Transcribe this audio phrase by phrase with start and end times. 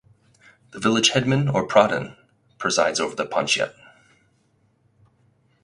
[0.71, 2.17] The village headman or pradhan
[2.57, 3.75] presides over the panchayat.